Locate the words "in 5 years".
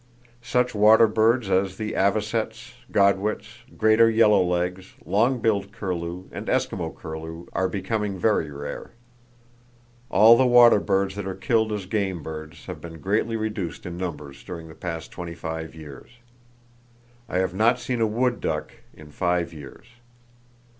18.95-19.85